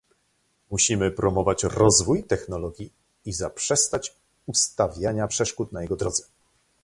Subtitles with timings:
[0.71, 2.93] Musimy promować rozwój technologii
[3.25, 6.23] i zaprzestać ustawiania przeszkód na jego drodze